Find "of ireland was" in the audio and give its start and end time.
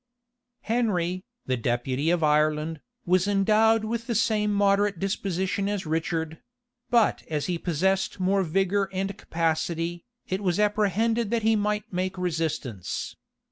2.09-3.27